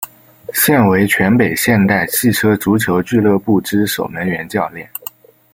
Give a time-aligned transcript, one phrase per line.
[0.51, 4.89] 现为全北现代汽车足球俱乐部之守门员教练。